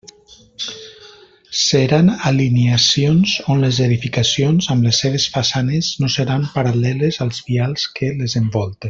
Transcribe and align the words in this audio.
Seran 1.63 2.07
alineacions 2.29 3.35
on 3.55 3.61
les 3.65 3.81
edificacions, 3.89 4.71
amb 4.77 4.89
les 4.89 5.03
seves 5.05 5.29
façanes 5.37 5.91
no 6.05 6.13
seran 6.17 6.49
paral·leles 6.59 7.25
als 7.29 7.45
vials 7.51 7.89
que 8.01 8.15
les 8.23 8.39
envolten. 8.45 8.79